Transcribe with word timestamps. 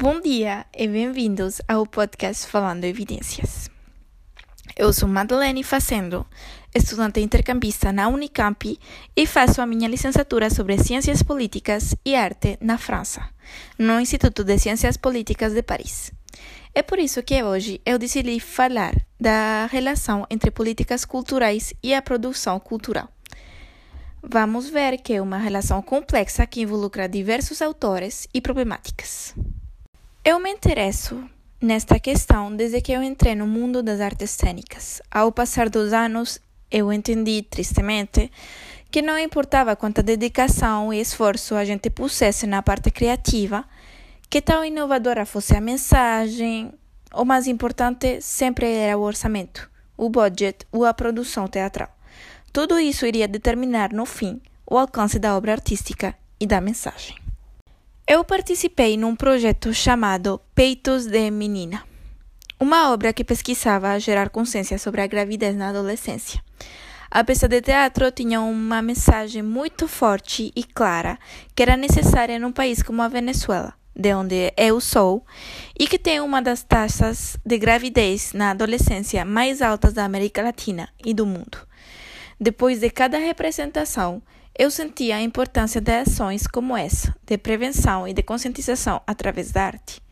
Bom 0.00 0.18
dia 0.18 0.64
e 0.74 0.88
bem-vindos 0.88 1.60
ao 1.68 1.86
podcast 1.86 2.46
Falando 2.46 2.84
Evidências. 2.84 3.68
Eu 4.74 4.94
sou 4.94 5.06
Madeleine 5.06 5.62
Facendo, 5.62 6.26
estudante 6.74 7.20
intercambista 7.20 7.92
na 7.92 8.08
Unicamp 8.08 8.78
e 9.14 9.26
faço 9.26 9.60
a 9.60 9.66
minha 9.66 9.86
licenciatura 9.86 10.48
sobre 10.48 10.78
Ciências 10.78 11.22
Políticas 11.22 11.94
e 12.02 12.14
Arte 12.14 12.56
na 12.62 12.78
França, 12.78 13.28
no 13.78 14.00
Instituto 14.00 14.42
de 14.42 14.58
Ciências 14.58 14.96
Políticas 14.96 15.52
de 15.52 15.62
Paris. 15.62 16.10
É 16.74 16.82
por 16.82 16.98
isso 16.98 17.22
que 17.22 17.42
hoje 17.42 17.82
eu 17.84 17.98
decidi 17.98 18.40
falar 18.40 18.94
da 19.20 19.66
relação 19.66 20.26
entre 20.30 20.50
políticas 20.50 21.04
culturais 21.04 21.74
e 21.82 21.92
a 21.92 22.00
produção 22.00 22.58
cultural. 22.58 23.10
Vamos 24.22 24.70
ver 24.70 24.96
que 25.02 25.12
é 25.12 25.20
uma 25.20 25.36
relação 25.36 25.82
complexa 25.82 26.46
que 26.46 26.62
involucra 26.62 27.06
diversos 27.06 27.60
autores 27.60 28.26
e 28.32 28.40
problemáticas. 28.40 29.34
Eu 30.22 30.38
me 30.38 30.50
interesso 30.50 31.24
nesta 31.58 31.98
questão 31.98 32.54
desde 32.54 32.82
que 32.82 32.92
eu 32.92 33.02
entrei 33.02 33.34
no 33.34 33.46
mundo 33.46 33.82
das 33.82 34.00
artes 34.00 34.30
cênicas. 34.30 35.00
Ao 35.10 35.32
passar 35.32 35.70
dos 35.70 35.94
anos, 35.94 36.38
eu 36.70 36.92
entendi, 36.92 37.40
tristemente, 37.42 38.30
que 38.90 39.00
não 39.00 39.18
importava 39.18 39.74
quanta 39.74 40.02
dedicação 40.02 40.92
e 40.92 41.00
esforço 41.00 41.54
a 41.54 41.64
gente 41.64 41.88
pusesse 41.88 42.46
na 42.46 42.62
parte 42.62 42.90
criativa, 42.90 43.64
que 44.28 44.42
tão 44.42 44.62
inovadora 44.62 45.24
fosse 45.24 45.56
a 45.56 45.60
mensagem, 45.60 46.70
o 47.14 47.24
mais 47.24 47.46
importante 47.46 48.20
sempre 48.20 48.70
era 48.70 48.98
o 48.98 49.02
orçamento, 49.02 49.70
o 49.96 50.10
budget 50.10 50.66
ou 50.70 50.84
a 50.84 50.92
produção 50.92 51.48
teatral. 51.48 51.88
Tudo 52.52 52.78
isso 52.78 53.06
iria 53.06 53.26
determinar, 53.26 53.90
no 53.90 54.04
fim, 54.04 54.38
o 54.66 54.76
alcance 54.76 55.18
da 55.18 55.34
obra 55.34 55.52
artística 55.52 56.14
e 56.38 56.46
da 56.46 56.60
mensagem. 56.60 57.19
Eu 58.12 58.24
participei 58.24 58.96
num 58.96 59.14
projeto 59.14 59.72
chamado 59.72 60.40
Peitos 60.52 61.06
de 61.06 61.30
Menina, 61.30 61.84
uma 62.58 62.90
obra 62.90 63.12
que 63.12 63.22
pesquisava 63.22 64.00
gerar 64.00 64.30
consciência 64.30 64.78
sobre 64.78 65.00
a 65.00 65.06
gravidez 65.06 65.54
na 65.54 65.68
adolescência. 65.68 66.42
A 67.08 67.22
peça 67.22 67.46
de 67.46 67.60
teatro 67.60 68.10
tinha 68.10 68.40
uma 68.40 68.82
mensagem 68.82 69.44
muito 69.44 69.86
forte 69.86 70.50
e 70.56 70.64
clara 70.64 71.20
que 71.54 71.62
era 71.62 71.76
necessária 71.76 72.36
num 72.36 72.50
país 72.50 72.82
como 72.82 73.00
a 73.00 73.06
Venezuela, 73.06 73.74
de 73.94 74.12
onde 74.12 74.52
eu 74.56 74.80
sou, 74.80 75.24
e 75.78 75.86
que 75.86 75.96
tem 75.96 76.18
uma 76.18 76.42
das 76.42 76.64
taxas 76.64 77.36
de 77.46 77.58
gravidez 77.58 78.32
na 78.32 78.50
adolescência 78.50 79.24
mais 79.24 79.62
altas 79.62 79.92
da 79.92 80.04
América 80.04 80.42
Latina 80.42 80.88
e 81.04 81.14
do 81.14 81.24
mundo. 81.24 81.64
Depois 82.40 82.80
de 82.80 82.90
cada 82.90 83.18
representação, 83.18 84.20
eu 84.60 84.70
sentia 84.70 85.16
a 85.16 85.22
importância 85.22 85.80
de 85.80 85.90
ações 85.90 86.46
como 86.46 86.76
essa, 86.76 87.16
de 87.24 87.38
prevenção 87.38 88.06
e 88.06 88.12
de 88.12 88.22
conscientização 88.22 89.00
através 89.06 89.50
da 89.52 89.64
arte. 89.64 90.02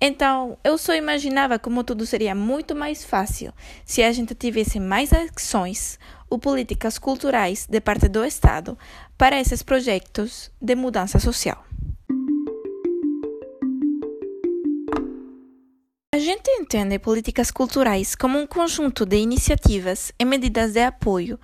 Então, 0.00 0.58
eu 0.64 0.76
só 0.76 0.92
imaginava 0.92 1.56
como 1.56 1.84
tudo 1.84 2.04
seria 2.04 2.34
muito 2.34 2.74
mais 2.74 3.04
fácil 3.04 3.52
se 3.84 4.02
a 4.02 4.10
gente 4.10 4.34
tivesse 4.34 4.80
mais 4.80 5.12
ações 5.12 6.00
ou 6.28 6.36
políticas 6.36 6.98
culturais 6.98 7.64
de 7.70 7.80
parte 7.80 8.08
do 8.08 8.24
Estado 8.24 8.76
para 9.16 9.38
esses 9.38 9.62
projetos 9.62 10.50
de 10.60 10.74
mudança 10.74 11.20
social. 11.20 11.64
A 16.12 16.18
gente 16.18 16.50
entende 16.50 16.98
políticas 16.98 17.52
culturais 17.52 18.16
como 18.16 18.36
um 18.36 18.48
conjunto 18.48 19.06
de 19.06 19.18
iniciativas 19.18 20.10
e 20.18 20.24
medidas 20.24 20.72
de 20.72 20.82
apoio 20.82 21.38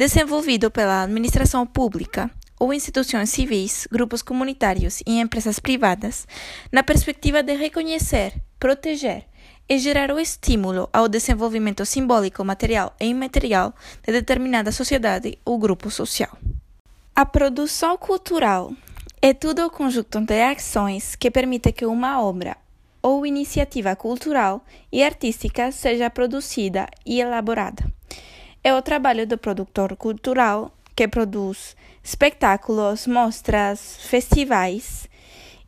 desenvolvido 0.00 0.70
pela 0.70 1.02
administração 1.02 1.66
pública 1.66 2.30
ou 2.58 2.72
instituições 2.72 3.28
civis, 3.28 3.86
grupos 3.92 4.22
comunitários 4.22 5.02
e 5.06 5.20
empresas 5.20 5.58
privadas, 5.58 6.26
na 6.72 6.82
perspectiva 6.82 7.42
de 7.42 7.54
reconhecer, 7.54 8.32
proteger 8.58 9.26
e 9.68 9.76
gerar 9.76 10.10
o 10.10 10.18
estímulo 10.18 10.88
ao 10.90 11.06
desenvolvimento 11.06 11.84
simbólico, 11.84 12.42
material 12.42 12.96
e 12.98 13.08
imaterial 13.08 13.74
de 14.02 14.10
determinada 14.10 14.72
sociedade 14.72 15.38
ou 15.44 15.58
grupo 15.58 15.90
social. 15.90 16.34
A 17.14 17.26
produção 17.26 17.98
cultural 17.98 18.72
é 19.20 19.34
todo 19.34 19.66
o 19.66 19.70
conjunto 19.70 20.18
de 20.22 20.40
ações 20.40 21.14
que 21.14 21.30
permite 21.30 21.72
que 21.72 21.84
uma 21.84 22.22
obra 22.22 22.56
ou 23.02 23.26
iniciativa 23.26 23.94
cultural 23.94 24.64
e 24.90 25.04
artística 25.04 25.70
seja 25.70 26.08
produzida 26.08 26.88
e 27.04 27.20
elaborada. 27.20 27.84
É 28.62 28.74
o 28.74 28.82
trabalho 28.82 29.26
do 29.26 29.38
produtor 29.38 29.96
cultural 29.96 30.70
que 30.94 31.08
produz 31.08 31.74
espetáculos, 32.04 33.06
mostras, 33.06 33.96
festivais 34.02 35.08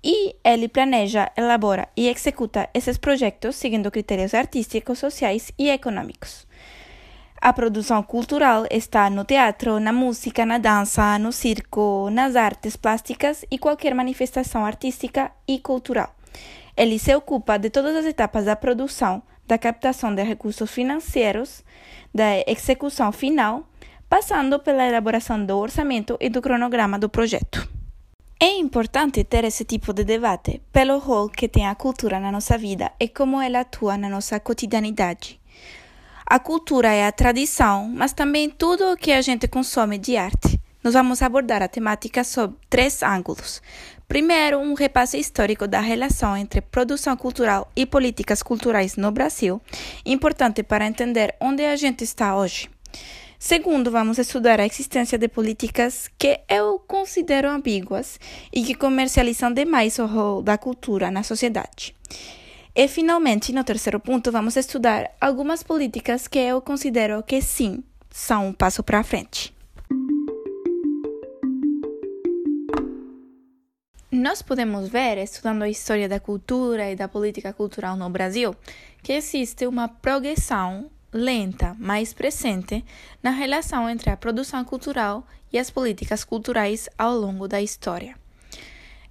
e 0.05 0.37
ele 0.45 0.69
planeja, 0.69 1.31
elabora 1.35 1.89
e 1.97 2.07
executa 2.09 2.69
esses 2.75 2.99
projetos 2.99 3.57
seguindo 3.57 3.91
critérios 3.91 4.35
artísticos, 4.35 4.99
sociais 4.99 5.51
e 5.59 5.71
econômicos. 5.71 6.47
A 7.41 7.51
produção 7.55 8.03
cultural 8.03 8.67
está 8.71 9.09
no 9.09 9.25
teatro, 9.25 9.81
na 9.81 9.93
música, 9.93 10.45
na 10.45 10.59
dança, 10.59 11.19
no 11.19 11.33
circo, 11.33 12.11
nas 12.11 12.37
artes 12.37 12.77
plásticas 12.77 13.43
e 13.51 13.59
qualquer 13.59 13.95
manifestação 13.95 14.67
artística 14.67 15.33
e 15.49 15.59
cultural. 15.59 16.15
Ele 16.77 16.99
se 16.99 17.15
ocupa 17.15 17.59
de 17.59 17.71
todas 17.71 17.97
as 17.97 18.05
etapas 18.05 18.45
da 18.45 18.55
produção, 18.55 19.23
da 19.47 19.59
captação 19.59 20.15
de 20.15 20.23
recursos 20.23 20.71
financeiros, 20.71 21.65
da 22.15 22.39
execução 22.47 23.13
final, 23.13 23.69
passando 24.09 24.59
pela 24.61 24.87
elaboração 24.87 25.45
do 25.45 25.57
orçamento 25.57 26.17
e 26.21 26.29
do 26.29 26.43
cronograma 26.43 26.99
do 26.99 27.09
projeto. 27.09 27.69
É 28.39 28.59
importante 28.59 29.23
ter 29.25 29.45
esse 29.45 29.65
tipo 29.65 29.93
de 29.93 30.05
debate 30.05 30.61
pelo 30.73 30.99
rol 30.99 31.29
que 31.29 31.49
tem 31.49 31.67
a 31.67 31.75
cultura 31.77 32.19
na 32.19 32.33
nossa 32.33 32.59
vida 32.59 32.91
e 32.99 33.09
como 33.09 33.41
ela 33.41 33.61
atua 33.61 33.97
na 33.97 34.09
nossa 34.09 34.41
cotidianidade. 34.41 35.41
A 36.27 36.39
cultura 36.39 36.93
é 36.93 37.07
a 37.07 37.13
tradição, 37.13 37.89
mas 37.89 38.13
também 38.13 38.51
tudo 38.51 38.93
o 38.93 38.97
que 38.97 39.13
a 39.13 39.23
gente 39.23 39.47
consome 39.47 39.97
de 39.97 40.17
arte. 40.17 40.61
Nós 40.83 40.95
vamos 40.95 41.23
abordar 41.23 41.63
a 41.63 41.69
temática 41.69 42.25
sob 42.25 42.57
três 42.69 43.03
ângulos. 43.03 43.63
Primeiro, 44.13 44.59
um 44.59 44.75
repasse 44.75 45.19
histórico 45.19 45.67
da 45.67 45.81
relação 45.81 46.37
entre 46.37 46.61
produção 46.61 47.17
cultural 47.17 47.73
e 47.75 47.87
políticas 47.87 48.43
culturais 48.43 48.95
no 48.95 49.11
Brasil, 49.11 49.59
importante 50.05 50.63
para 50.63 50.87
entender 50.87 51.35
onde 51.41 51.65
a 51.65 51.75
gente 51.77 52.05
está 52.05 52.37
hoje. 52.37 52.69
Segundo, 53.39 53.91
vamos 53.91 54.19
estudar 54.19 54.61
a 54.61 54.67
existência 54.67 55.17
de 55.17 55.29
políticas 55.29 56.11
que 56.19 56.41
eu 56.47 56.79
considero 56.81 57.49
ambíguas 57.49 58.21
e 58.53 58.63
que 58.63 58.75
comercializam 58.75 59.51
demais 59.51 59.99
o 59.99 60.05
rol 60.05 60.43
da 60.43 60.59
cultura 60.59 61.11
na 61.11 61.23
sociedade. 61.23 61.97
E, 62.75 62.87
finalmente, 62.89 63.51
no 63.51 63.65
terceiro 63.65 63.99
ponto, 63.99 64.31
vamos 64.31 64.59
estudar 64.59 65.11
algumas 65.19 65.63
políticas 65.63 66.29
que 66.29 66.39
eu 66.39 66.61
considero 66.61 67.23
que 67.23 67.41
sim 67.41 67.83
são 68.11 68.49
um 68.49 68.53
passo 68.53 68.83
para 68.83 69.03
frente. 69.03 69.55
Nós 74.23 74.41
podemos 74.41 74.89
ver, 74.89 75.19
estudando 75.19 75.63
a 75.63 75.69
história 75.69 76.09
da 76.09 76.21
cultura 76.21 76.89
e 76.89 76.95
da 76.95 77.09
política 77.09 77.53
cultural 77.53 77.97
no 77.97 78.09
Brasil, 78.09 78.55
que 79.03 79.15
existe 79.15 79.67
uma 79.67 79.89
progressão 79.89 80.89
lenta, 81.13 81.75
mas 81.77 82.13
presente, 82.15 82.85
na 83.21 83.31
relação 83.31 83.91
entre 83.91 84.11
a 84.11 84.17
produção 84.17 84.65
cultural 84.65 85.27
e 85.53 85.59
as 85.59 85.71
políticas 85.71 86.23
culturais 86.23 86.89
ao 86.97 87.17
longo 87.17 87.49
da 87.49 87.61
história. 87.61 88.15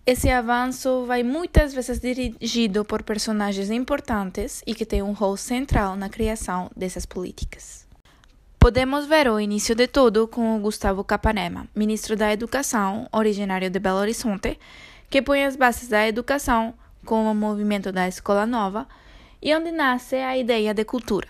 Esse 0.05 0.29
avanço 0.29 1.03
vai 1.05 1.23
muitas 1.23 1.73
vezes 1.73 1.99
dirigido 1.99 2.85
por 2.85 3.03
personagens 3.03 3.69
importantes 3.69 4.63
e 4.65 4.73
que 4.73 4.85
têm 4.85 5.03
um 5.03 5.11
rol 5.11 5.35
central 5.35 5.97
na 5.97 6.07
criação 6.07 6.71
dessas 6.73 7.05
políticas. 7.05 7.85
Podemos 8.57 9.07
ver 9.07 9.27
o 9.27 9.41
início 9.41 9.75
de 9.75 9.87
tudo 9.87 10.25
com 10.25 10.55
o 10.55 10.59
Gustavo 10.61 11.03
Capanema, 11.03 11.67
ministro 11.75 12.15
da 12.15 12.31
Educação, 12.31 13.09
originário 13.11 13.69
de 13.69 13.79
Belo 13.79 13.97
Horizonte, 13.97 14.57
que 15.11 15.21
põe 15.21 15.43
as 15.43 15.57
bases 15.57 15.89
da 15.89 16.07
educação 16.07 16.73
com 17.05 17.29
o 17.29 17.35
movimento 17.35 17.91
da 17.91 18.07
Escola 18.07 18.45
Nova 18.45 18.87
e 19.41 19.53
onde 19.53 19.69
nasce 19.69 20.15
a 20.15 20.37
ideia 20.37 20.73
de 20.73 20.85
cultura. 20.85 21.27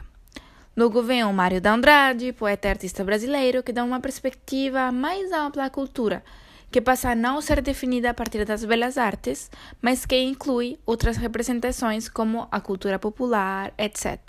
Logo 0.77 1.01
vem 1.01 1.23
o 1.23 1.33
Mário 1.33 1.59
da 1.59 1.73
Andrade, 1.73 2.31
poeta 2.31 2.67
e 2.67 2.71
artista 2.71 3.03
brasileiro, 3.03 3.63
que 3.63 3.73
dá 3.73 3.83
uma 3.83 3.99
perspectiva 3.99 4.91
mais 4.91 5.31
ampla 5.31 5.65
à 5.65 5.69
cultura, 5.71 6.23
que 6.69 6.79
passa 6.79 7.09
a 7.09 7.15
não 7.15 7.41
ser 7.41 7.59
definida 7.59 8.11
a 8.11 8.13
partir 8.13 8.45
das 8.45 8.63
belas 8.63 8.99
artes, 8.99 9.49
mas 9.81 10.05
que 10.05 10.15
inclui 10.21 10.77
outras 10.85 11.17
representações 11.17 12.07
como 12.07 12.47
a 12.51 12.61
cultura 12.61 12.99
popular, 12.99 13.73
etc. 13.79 14.19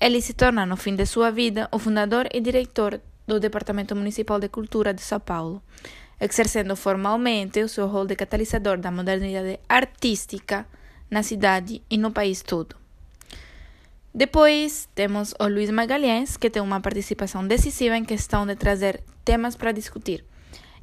Ele 0.00 0.22
se 0.22 0.32
torna, 0.32 0.64
no 0.64 0.78
fim 0.78 0.96
de 0.96 1.04
sua 1.04 1.30
vida, 1.30 1.68
o 1.70 1.78
fundador 1.78 2.26
e 2.32 2.40
diretor 2.40 3.02
do 3.26 3.38
Departamento 3.38 3.94
Municipal 3.94 4.40
de 4.40 4.48
Cultura 4.48 4.94
de 4.94 5.02
São 5.02 5.20
Paulo, 5.20 5.62
exercendo 6.20 6.74
formalmente 6.76 7.62
o 7.62 7.68
seu 7.68 7.86
rol 7.86 8.06
de 8.06 8.16
catalisador 8.16 8.78
da 8.78 8.90
modernidade 8.90 9.60
artística 9.68 10.66
na 11.10 11.22
cidade 11.22 11.82
e 11.88 11.96
no 11.96 12.10
país 12.10 12.42
todo. 12.42 12.76
Depois 14.14 14.88
temos 14.94 15.34
o 15.38 15.46
Luiz 15.46 15.70
Magalhães, 15.70 16.36
que 16.38 16.48
tem 16.48 16.62
uma 16.62 16.80
participação 16.80 17.46
decisiva 17.46 17.96
em 17.96 18.04
questão 18.04 18.46
de 18.46 18.56
trazer 18.56 19.02
temas 19.24 19.56
para 19.56 19.72
discutir. 19.72 20.24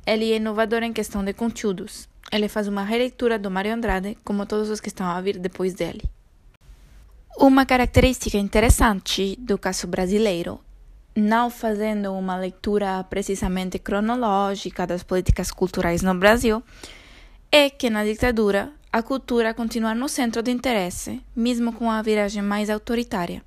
Ele 0.06 0.32
é 0.32 0.36
inovador 0.36 0.84
em 0.84 0.94
questão 0.94 1.24
de 1.24 1.34
conteúdos. 1.34 2.08
ele 2.32 2.48
faz 2.48 2.68
uma 2.68 2.84
releitura 2.84 3.38
do 3.38 3.52
Mário 3.52 3.74
Andrade, 3.74 4.18
como 4.24 4.46
todos 4.46 4.70
os 4.70 4.80
que 4.80 4.88
estão 4.88 5.06
a 5.08 5.22
vir 5.22 5.38
depois 5.38 5.74
dele. 5.74 6.02
Uma 7.38 7.66
característica 7.66 8.38
interessante 8.38 9.36
do 9.40 9.58
caso 9.58 9.88
brasileiro, 9.88 10.60
não 11.16 11.50
fazendo 11.50 12.14
uma 12.14 12.36
leitura 12.38 13.04
precisamente 13.04 13.78
cronológica 13.78 14.88
das 14.88 15.04
políticas 15.04 15.52
culturais 15.52 16.02
no 16.02 16.16
Brasil, 16.16 16.64
é 17.52 17.70
que 17.70 17.90
na 17.90 18.04
ditadura 18.04 18.72
a 18.92 19.02
cultura 19.02 19.54
continua 19.54 19.94
no 19.94 20.10
centro 20.10 20.42
de 20.42 20.52
interesse, 20.52 21.22
mesmo 21.36 21.74
com 21.74 21.90
a 21.90 22.02
viragem 22.02 22.42
mais 22.42 22.70
autoritária. 22.70 23.44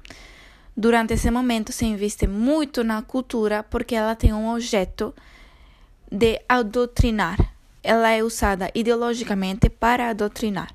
Durante 0.76 1.14
esse 1.14 1.30
momento 1.30 1.72
se 1.72 1.86
investe 1.86 2.26
muito 2.26 2.84
na 2.84 3.00
cultura 3.02 3.62
porque 3.62 3.94
ela 3.94 4.14
tem 4.14 4.32
um 4.32 4.52
objeto 4.52 5.14
de 6.10 6.40
adoutrinar. 6.48 7.38
Ela 7.82 8.10
é 8.10 8.22
usada 8.22 8.70
ideologicamente 8.74 9.70
para 9.70 10.10
adoutrinar. 10.10 10.74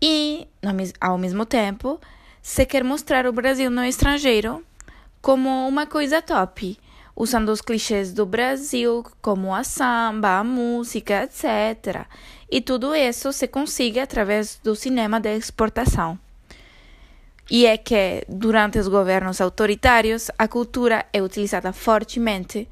E, 0.00 0.46
ao 1.00 1.18
mesmo 1.18 1.44
tempo, 1.44 2.00
se 2.40 2.64
quer 2.66 2.84
mostrar 2.84 3.26
o 3.26 3.32
Brasil 3.32 3.70
no 3.70 3.84
estrangeiro 3.84 4.64
como 5.24 5.66
uma 5.66 5.86
coisa 5.86 6.20
top, 6.20 6.78
usando 7.16 7.48
os 7.48 7.62
clichês 7.62 8.12
do 8.12 8.26
Brasil, 8.26 9.02
como 9.22 9.54
a 9.54 9.64
samba, 9.64 10.38
a 10.38 10.44
música, 10.44 11.22
etc. 11.22 12.04
E 12.50 12.60
tudo 12.60 12.94
isso 12.94 13.32
se 13.32 13.48
consegue 13.48 13.98
através 13.98 14.60
do 14.62 14.76
cinema 14.76 15.18
de 15.18 15.34
exportação. 15.34 16.18
E 17.50 17.64
é 17.64 17.78
que, 17.78 18.22
durante 18.28 18.78
os 18.78 18.86
governos 18.86 19.40
autoritários, 19.40 20.30
a 20.36 20.46
cultura 20.46 21.06
é 21.10 21.22
utilizada 21.22 21.72
fortemente 21.72 22.68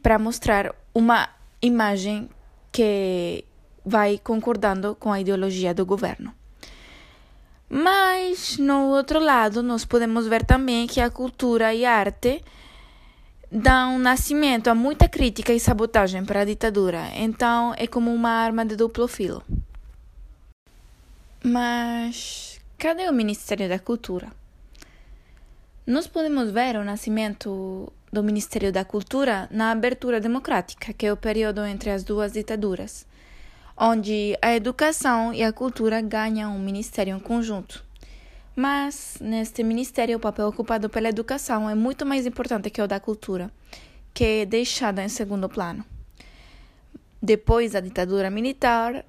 para 0.00 0.20
mostrar 0.20 0.72
uma 0.94 1.28
imagem 1.60 2.30
que 2.70 3.44
vai 3.84 4.20
concordando 4.22 4.94
com 4.94 5.12
a 5.12 5.20
ideologia 5.20 5.74
do 5.74 5.84
governo. 5.84 6.37
Mas, 7.68 8.56
no 8.56 8.88
outro 8.88 9.20
lado, 9.20 9.62
nós 9.62 9.84
podemos 9.84 10.26
ver 10.26 10.44
também 10.44 10.86
que 10.86 11.00
a 11.00 11.10
cultura 11.10 11.74
e 11.74 11.84
a 11.84 11.92
arte 11.92 12.42
dão 13.50 13.98
nascimento 13.98 14.68
a 14.68 14.74
muita 14.74 15.08
crítica 15.08 15.52
e 15.52 15.60
sabotagem 15.60 16.24
para 16.24 16.40
a 16.40 16.44
ditadura, 16.44 17.10
então 17.14 17.74
é 17.76 17.86
como 17.86 18.12
uma 18.12 18.30
arma 18.30 18.64
de 18.64 18.76
duplo 18.76 19.08
filo. 19.08 19.42
Mas 21.42 22.60
cadê 22.76 23.08
o 23.08 23.12
Ministério 23.12 23.68
da 23.68 23.78
Cultura? 23.78 24.28
Nós 25.86 26.06
podemos 26.06 26.50
ver 26.50 26.76
o 26.76 26.84
nascimento 26.84 27.90
do 28.12 28.22
Ministério 28.22 28.70
da 28.70 28.84
Cultura 28.84 29.48
na 29.50 29.70
abertura 29.70 30.20
democrática, 30.20 30.92
que 30.92 31.06
é 31.06 31.12
o 31.12 31.16
período 31.16 31.64
entre 31.64 31.90
as 31.90 32.04
duas 32.04 32.32
ditaduras, 32.32 33.06
onde 33.78 34.36
a 34.42 34.54
educação 34.54 35.32
e 35.32 35.42
a 35.42 35.52
cultura 35.52 36.00
ganham 36.00 36.56
um 36.56 36.58
ministério 36.58 37.16
em 37.16 37.20
conjunto. 37.20 37.84
Mas, 38.56 39.18
neste 39.20 39.62
ministério, 39.62 40.16
o 40.16 40.20
papel 40.20 40.48
ocupado 40.48 40.90
pela 40.90 41.08
educação 41.08 41.70
é 41.70 41.76
muito 41.76 42.04
mais 42.04 42.26
importante 42.26 42.70
que 42.70 42.82
o 42.82 42.88
da 42.88 42.98
cultura, 42.98 43.52
que 44.12 44.24
é 44.24 44.46
deixado 44.46 44.98
em 44.98 45.08
segundo 45.08 45.48
plano. 45.48 45.84
Depois 47.22 47.72
da 47.72 47.80
ditadura 47.80 48.30
militar, 48.30 49.04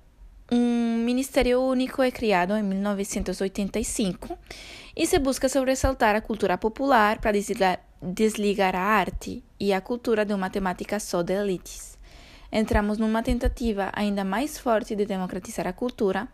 um 0.52 1.04
ministério 1.04 1.62
único 1.62 2.04
é 2.04 2.12
criado 2.12 2.54
em 2.54 2.62
1985 2.62 4.38
e 4.96 5.08
se 5.08 5.18
busca 5.18 5.50
sobressaltar 5.50 6.16
a 6.16 6.22
cultura 6.22 6.58
popular 6.58 7.20
para 7.20 7.32
desligar, 7.32 7.80
desligar 8.02 8.76
a 8.76 8.82
arte 8.82 9.44
e 9.60 9.74
a 9.74 9.82
cultura 9.82 10.24
de 10.24 10.34
uma 10.34 10.50
temática 10.50 11.00
só 11.00 11.24
de 11.24 11.34
elites. 11.34 11.99
Entramos 12.52 12.98
numa 12.98 13.22
tentativa 13.22 13.92
ainda 13.94 14.24
mais 14.24 14.58
forte 14.58 14.96
de 14.96 15.06
democratizar 15.06 15.68
a 15.68 15.74
cultura, 15.74 16.28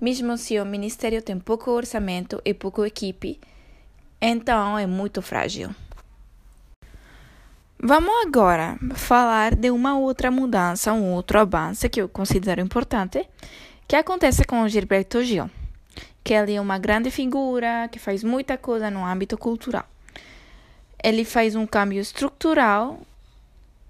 mesmo 0.00 0.36
se 0.38 0.58
o 0.58 0.64
ministério 0.64 1.20
tem 1.20 1.38
pouco 1.38 1.70
orçamento 1.70 2.40
e 2.44 2.54
pouca 2.54 2.86
equipe, 2.86 3.38
então 4.20 4.78
é 4.78 4.86
muito 4.86 5.20
frágil. 5.20 5.70
Vamos 7.80 8.12
agora 8.26 8.76
falar 8.94 9.54
de 9.54 9.70
uma 9.70 9.96
outra 9.96 10.30
mudança, 10.30 10.92
um 10.92 11.12
outro 11.12 11.38
avanço 11.38 11.88
que 11.88 12.00
eu 12.00 12.08
considero 12.08 12.60
importante, 12.60 13.28
que 13.86 13.94
acontece 13.94 14.44
com 14.44 14.62
o 14.62 14.68
Gilberto 14.68 15.22
Gil, 15.22 15.48
que 16.24 16.34
ele 16.34 16.54
é 16.54 16.60
uma 16.60 16.78
grande 16.78 17.10
figura 17.10 17.88
que 17.88 17.98
faz 17.98 18.24
muita 18.24 18.56
coisa 18.58 18.90
no 18.90 19.04
âmbito 19.04 19.38
cultural. 19.38 19.84
Ele 21.02 21.24
faz 21.24 21.54
um 21.54 21.66
câmbio 21.66 22.00
estrutural 22.00 23.00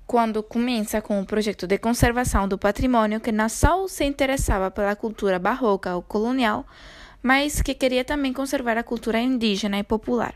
quando 0.08 0.42
começa 0.42 1.02
com 1.02 1.20
o 1.20 1.26
projeto 1.26 1.66
de 1.66 1.76
conservação 1.76 2.48
do 2.48 2.56
patrimônio 2.56 3.20
que 3.20 3.30
não 3.30 3.46
só 3.46 3.86
se 3.86 4.06
interessava 4.06 4.70
pela 4.70 4.96
cultura 4.96 5.38
barroca 5.38 5.94
ou 5.94 6.00
colonial, 6.00 6.66
mas 7.22 7.60
que 7.60 7.74
queria 7.74 8.02
também 8.02 8.32
conservar 8.32 8.78
a 8.78 8.82
cultura 8.82 9.20
indígena 9.20 9.78
e 9.78 9.82
popular. 9.82 10.34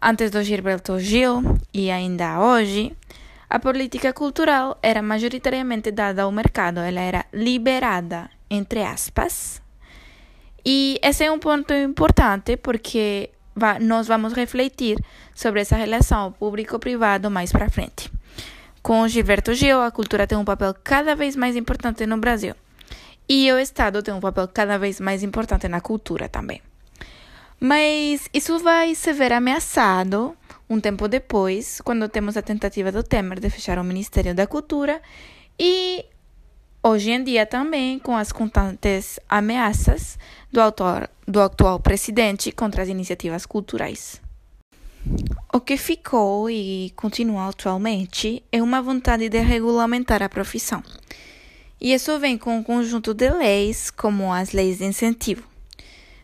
Antes 0.00 0.30
do 0.30 0.42
Gilberto 0.42 0.98
Gil, 0.98 1.42
e 1.74 1.90
ainda 1.90 2.40
hoje, 2.40 2.96
a 3.50 3.58
política 3.58 4.14
cultural 4.14 4.78
era 4.82 5.02
majoritariamente 5.02 5.90
dada 5.90 6.22
ao 6.22 6.32
mercado, 6.32 6.80
ela 6.80 7.00
era 7.00 7.26
liberada, 7.34 8.30
entre 8.48 8.82
aspas. 8.82 9.60
E 10.64 10.98
esse 11.02 11.22
é 11.22 11.30
um 11.30 11.38
ponto 11.38 11.74
importante 11.74 12.56
porque 12.56 13.28
nós 13.82 14.08
vamos 14.08 14.32
refletir 14.32 14.98
sobre 15.34 15.60
essa 15.60 15.76
relação 15.76 16.32
público-privado 16.32 17.30
mais 17.30 17.52
para 17.52 17.68
frente. 17.68 18.13
Com 18.84 19.08
Gilberto 19.08 19.54
Gil, 19.54 19.80
a 19.80 19.90
cultura 19.90 20.26
tem 20.26 20.36
um 20.36 20.44
papel 20.44 20.74
cada 20.84 21.16
vez 21.16 21.34
mais 21.34 21.56
importante 21.56 22.04
no 22.04 22.18
Brasil. 22.18 22.54
E 23.26 23.50
o 23.50 23.58
Estado 23.58 24.02
tem 24.02 24.12
um 24.12 24.20
papel 24.20 24.46
cada 24.46 24.76
vez 24.76 25.00
mais 25.00 25.22
importante 25.22 25.66
na 25.68 25.80
cultura 25.80 26.28
também. 26.28 26.60
Mas 27.58 28.28
isso 28.30 28.58
vai 28.58 28.94
se 28.94 29.10
ver 29.14 29.32
ameaçado 29.32 30.36
um 30.68 30.78
tempo 30.78 31.08
depois, 31.08 31.80
quando 31.80 32.10
temos 32.10 32.36
a 32.36 32.42
tentativa 32.42 32.92
do 32.92 33.02
Temer 33.02 33.40
de 33.40 33.48
fechar 33.48 33.78
o 33.78 33.84
Ministério 33.84 34.34
da 34.34 34.46
Cultura 34.46 35.00
e 35.58 36.04
hoje 36.82 37.10
em 37.10 37.24
dia 37.24 37.46
também 37.46 37.98
com 37.98 38.14
as 38.14 38.32
constantes 38.32 39.18
ameaças 39.26 40.18
do, 40.52 40.60
autor, 40.60 41.08
do 41.26 41.40
atual 41.40 41.80
presidente 41.80 42.52
contra 42.52 42.82
as 42.82 42.90
iniciativas 42.90 43.46
culturais. 43.46 44.20
O 45.52 45.60
que 45.60 45.76
ficou 45.76 46.48
e 46.50 46.92
continua 46.96 47.48
atualmente 47.48 48.42
é 48.50 48.62
uma 48.62 48.82
vontade 48.82 49.28
de 49.28 49.40
regulamentar 49.40 50.22
a 50.22 50.28
profissão. 50.28 50.82
E 51.80 51.92
isso 51.92 52.18
vem 52.18 52.38
com 52.38 52.56
um 52.56 52.62
conjunto 52.62 53.12
de 53.12 53.30
leis, 53.30 53.90
como 53.90 54.32
as 54.32 54.52
leis 54.52 54.78
de 54.78 54.84
incentivo. 54.84 55.42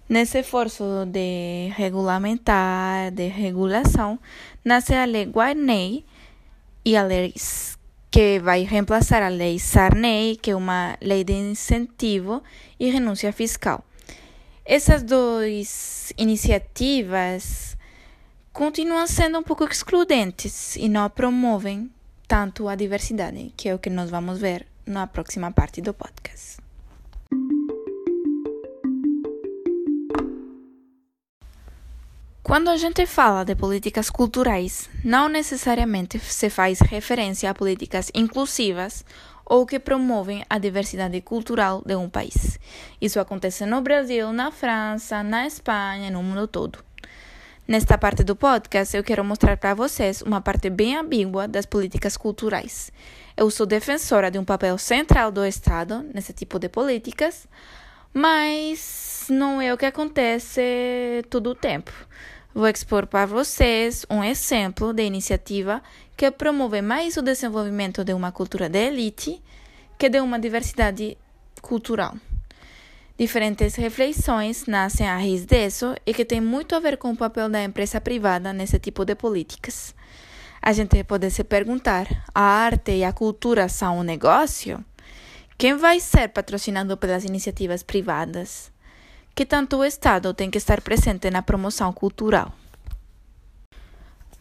Nesse 0.09 0.41
esforço 0.41 0.85
de 1.07 1.71
regulamentar, 1.77 3.13
de 3.13 3.29
regulação, 3.29 4.19
nasce 4.65 4.95
a 4.95 5.05
Lei 5.05 5.27
Guarney 5.27 6.05
e 6.85 6.97
a 6.97 7.05
lei 7.05 7.33
que 8.11 8.41
vai 8.41 8.65
reemplaçar 8.65 9.23
a 9.23 9.29
Lei 9.29 9.59
Sarney, 9.61 10.37
que 10.37 10.51
é 10.51 10.57
uma 10.57 10.97
lei 11.01 11.23
de 11.23 11.35
incentivo 11.35 12.43
e 12.79 12.91
renúncia 12.91 13.33
fiscal. 13.33 13.85
Essas 14.65 15.05
duas 15.05 16.13
iniciativas 16.19 17.70
continuam 18.53 19.07
sendo 19.07 19.39
um 19.39 19.43
pouco 19.43 19.65
excludentes 19.65 20.77
e 20.77 20.89
não 20.89 21.09
promovem 21.09 21.91
tanto 22.27 22.69
a 22.69 22.75
diversidade, 22.75 23.53
que 23.57 23.69
é 23.69 23.75
o 23.75 23.79
que 23.79 23.91
nós 23.91 24.11
vamos 24.11 24.39
ver 24.39 24.67
na 24.87 25.07
próxima 25.07 25.51
parte 25.53 25.81
do 25.81 25.95
podcast. 25.95 26.59
Quando 32.43 32.69
a 32.69 32.77
gente 32.77 33.07
fala 33.07 33.45
de 33.45 33.55
políticas 33.55 34.11
culturais, 34.11 34.91
não 35.05 35.29
necessariamente 35.29 36.19
se 36.19 36.51
faz 36.51 36.81
referência 36.81 37.49
a 37.49 37.55
políticas 37.55 38.11
inclusivas 38.13 39.05
ou 39.45 39.65
que 39.65 39.79
promovem 39.79 40.45
a 40.51 40.59
diversidade 40.59 41.21
cultural 41.21 41.83
de 41.87 41.95
um 41.95 42.09
país. 42.09 42.59
Isso 43.01 43.21
acontece 43.21 43.67
no 43.67 43.81
Brasil, 43.81 44.33
na 44.33 44.51
França, 44.51 45.23
na 45.23 45.47
Espanha 45.47 46.11
no 46.11 46.23
mundo 46.23 46.49
todo. 46.49 46.90
Nesta 47.71 47.97
parte 47.97 48.25
do 48.25 48.35
podcast, 48.35 48.97
eu 48.97 49.05
quero 49.05 49.25
mostrar 49.25 49.57
para 49.57 49.75
vocês 49.75 50.23
uma 50.23 50.41
parte 50.41 50.69
bem 50.69 50.97
ambígua 50.97 51.47
das 51.47 51.65
políticas 51.65 52.17
culturais. 52.17 52.91
Eu 53.37 53.49
sou 53.49 53.65
defensora 53.65 54.29
de 54.29 54.41
um 54.41 54.45
papel 54.45 54.77
central 54.77 55.31
do 55.31 55.47
Estado 55.47 56.05
nesse 56.13 56.33
tipo 56.33 56.59
de 56.59 56.69
políticas, 56.69 57.47
mas 58.13 59.29
não 59.31 59.63
é 59.63 59.73
o 59.73 59.79
que 59.79 59.87
acontece 59.87 61.23
todo 61.31 61.51
o 61.51 61.55
tempo. 61.55 61.93
Vou 62.53 62.67
expor 62.67 63.07
para 63.07 63.25
vocês 63.25 64.05
um 64.11 64.25
exemplo 64.25 64.93
de 64.93 65.05
iniciativa 65.05 65.81
que 66.17 66.29
promove 66.33 66.83
mais 66.83 67.17
o 67.17 67.23
desenvolvimento 67.23 68.03
de 68.03 68.13
uma 68.13 68.33
cultura 68.33 68.69
de 68.69 68.85
elite 68.89 69.41
que 69.97 70.09
de 70.09 70.19
uma 70.19 70.41
diversidade 70.41 71.17
cultural. 71.63 72.17
Diferentes 73.21 73.75
reflexões 73.75 74.65
nascem 74.65 75.07
a 75.07 75.15
raiz 75.15 75.45
disso 75.45 75.95
e 76.07 76.15
que 76.15 76.25
tem 76.25 76.41
muito 76.41 76.75
a 76.75 76.81
ver 76.81 76.97
com 76.97 77.11
o 77.11 77.17
papel 77.17 77.51
da 77.51 77.63
empresa 77.63 78.01
privada 78.01 78.51
nesse 78.51 78.79
tipo 78.79 79.05
de 79.05 79.15
políticas. 79.15 79.95
A 80.63 80.73
gente 80.73 81.05
pode 81.05 81.31
se 81.31 81.45
perguntar: 81.45 82.07
a 82.35 82.41
arte 82.41 82.93
e 82.93 83.05
a 83.05 83.13
cultura 83.13 83.69
são 83.69 83.99
um 83.99 84.03
negócio? 84.03 84.83
quem 85.59 85.77
vai 85.77 86.01
ser 86.01 86.29
patrocinado 86.31 86.97
pelas 86.97 87.23
iniciativas 87.27 87.83
privadas? 87.83 88.73
Que 89.35 89.45
tanto 89.45 89.77
o 89.77 89.85
Estado 89.85 90.33
tem 90.33 90.51
que 90.51 90.57
estar 90.57 90.81
presente 90.81 91.31
na 91.31 91.43
promoção 91.43 91.93
cultural? 91.93 92.51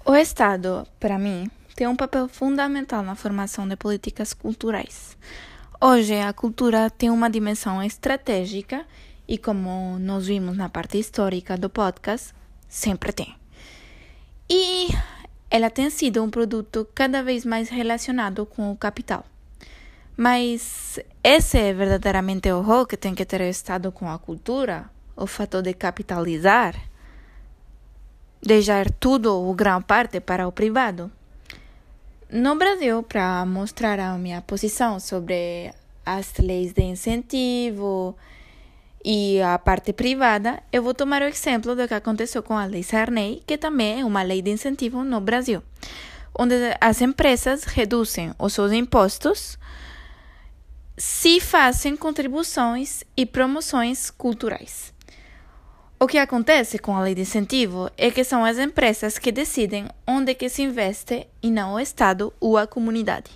O 0.06 0.16
Estado, 0.16 0.88
para 0.98 1.20
mim, 1.20 1.52
tem 1.76 1.86
um 1.86 1.98
papel 1.98 2.30
fundamental 2.30 3.04
na 3.04 3.16
formação 3.16 3.68
de 3.68 3.76
políticas 3.76 4.34
culturais. 4.34 5.18
Hoje, 5.82 6.20
a 6.20 6.34
cultura 6.34 6.90
tem 6.90 7.10
uma 7.10 7.30
dimensão 7.30 7.82
estratégica 7.82 8.86
e, 9.26 9.38
como 9.38 9.98
nós 9.98 10.28
vimos 10.28 10.58
na 10.58 10.68
parte 10.68 11.00
histórica 11.00 11.56
do 11.56 11.70
podcast, 11.70 12.34
sempre 12.68 13.14
tem. 13.14 13.34
E 14.50 14.90
ela 15.50 15.70
tem 15.70 15.90
sido 15.90 16.22
um 16.22 16.30
produto 16.30 16.86
cada 16.94 17.24
vez 17.24 17.46
mais 17.46 17.70
relacionado 17.70 18.46
com 18.46 18.70
o 18.70 18.76
capital. 18.76 19.24
Mas 20.18 21.00
esse 21.24 21.58
é 21.58 21.74
verdadeiramente 21.74 22.52
o 22.52 22.60
rol 22.60 22.86
que 22.86 22.98
tem 22.98 23.16
que 23.16 23.24
ter 23.24 23.40
Estado 23.40 23.90
com 23.90 24.10
a 24.10 24.20
cultura? 24.20 24.90
O 25.16 25.26
fato 25.26 25.62
de 25.62 25.74
capitalizar? 25.74 26.76
Deixar 28.44 28.92
tudo 28.92 29.34
ou 29.34 29.56
grande 29.56 29.86
parte 29.86 30.20
para 30.20 30.46
o 30.46 30.52
privado? 30.52 31.10
No 32.32 32.56
Brasil, 32.56 33.02
para 33.02 33.44
mostrar 33.44 34.00
a 34.00 34.16
minha 34.16 34.40
posição 34.40 35.00
sobre 35.00 35.74
as 36.06 36.38
leis 36.38 36.72
de 36.74 36.84
incentivo 36.84 38.16
e 39.04 39.42
a 39.42 39.58
parte 39.58 39.94
privada, 39.94 40.62
eu 40.72 40.84
vou 40.84 40.94
tomar 40.94 41.24
o 41.24 41.26
exemplo 41.26 41.76
do 41.76 41.88
que 41.88 41.94
aconteceu 41.96 42.44
com 42.44 42.56
a 42.56 42.66
Lei 42.66 42.84
Sarney, 42.84 43.42
que 43.48 43.58
também 43.58 44.02
é 44.02 44.06
uma 44.06 44.22
lei 44.22 44.44
de 44.44 44.52
incentivo 44.52 45.04
no 45.04 45.20
Brasil, 45.20 45.64
onde 46.38 46.54
as 46.80 47.02
empresas 47.02 47.64
reduzem 47.64 48.32
os 48.38 48.54
seus 48.54 48.72
impostos 48.74 49.58
se 50.96 51.40
fazem 51.40 51.98
contribuições 51.98 53.04
e 53.18 53.26
promoções 53.26 54.12
culturais. 54.12 54.94
O 56.02 56.08
que 56.08 56.18
acontece 56.18 56.80
com 56.80 56.96
a 56.96 57.02
lei 57.02 57.14
de 57.14 57.24
incentivo 57.24 57.92
é 57.98 58.10
que 58.10 58.24
são 58.24 58.46
as 58.46 58.58
empresas 58.58 59.20
que 59.20 59.34
decidem 59.34 59.86
onde 60.08 60.34
que 60.34 60.48
se 60.48 60.62
investe 60.62 61.28
e 61.44 61.52
não 61.52 61.74
o 61.74 61.80
Estado 61.80 62.32
ou 62.40 62.58
a 62.58 62.66
comunidade. 62.66 63.30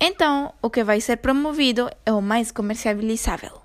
Então, 0.00 0.54
o 0.62 0.70
que 0.70 0.84
vai 0.84 1.00
ser 1.00 1.16
promovido 1.16 1.90
é 2.06 2.12
o 2.12 2.22
mais 2.22 2.52
comercializável. 2.52 3.60